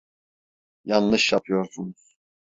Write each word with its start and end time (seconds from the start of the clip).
Yanlış 0.85 1.31
yapıyorsunuz. 1.31 2.17